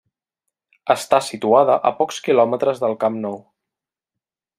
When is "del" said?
2.85-2.97